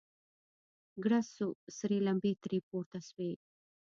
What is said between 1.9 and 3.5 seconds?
لمبې ترې پورته سوې.